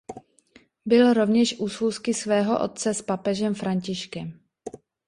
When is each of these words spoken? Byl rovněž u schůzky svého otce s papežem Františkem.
Byl 0.85 1.13
rovněž 1.13 1.55
u 1.59 1.69
schůzky 1.69 2.13
svého 2.13 2.63
otce 2.63 2.93
s 2.93 3.01
papežem 3.01 3.55
Františkem. 3.55 4.39